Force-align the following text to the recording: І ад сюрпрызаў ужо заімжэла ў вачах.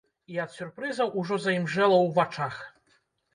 І 0.35 0.37
ад 0.45 0.53
сюрпрызаў 0.55 1.11
ужо 1.21 1.37
заімжэла 1.43 1.97
ў 2.05 2.09
вачах. 2.17 2.59